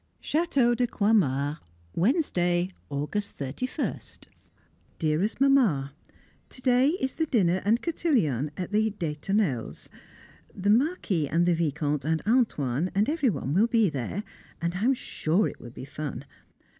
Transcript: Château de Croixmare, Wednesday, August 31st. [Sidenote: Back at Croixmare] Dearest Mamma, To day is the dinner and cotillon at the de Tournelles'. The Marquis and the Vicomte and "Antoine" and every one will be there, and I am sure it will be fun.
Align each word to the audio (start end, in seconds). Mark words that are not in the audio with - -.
Château 0.19 0.75
de 0.75 0.87
Croixmare, 0.87 1.59
Wednesday, 1.93 2.71
August 2.89 3.37
31st. 3.37 3.69
[Sidenote: 3.69 3.77
Back 3.77 4.09
at 4.15 4.23
Croixmare] 4.23 4.29
Dearest 4.97 5.41
Mamma, 5.41 5.93
To 6.49 6.61
day 6.63 6.87
is 6.89 7.13
the 7.13 7.27
dinner 7.27 7.61
and 7.63 7.83
cotillon 7.83 8.49
at 8.57 8.71
the 8.71 8.89
de 8.89 9.13
Tournelles'. 9.13 9.89
The 10.55 10.71
Marquis 10.71 11.27
and 11.29 11.45
the 11.45 11.53
Vicomte 11.53 12.05
and 12.05 12.23
"Antoine" 12.25 12.89
and 12.95 13.07
every 13.09 13.29
one 13.29 13.53
will 13.53 13.67
be 13.67 13.91
there, 13.91 14.23
and 14.59 14.73
I 14.73 14.85
am 14.85 14.95
sure 14.95 15.47
it 15.47 15.59
will 15.59 15.69
be 15.69 15.85
fun. 15.85 16.25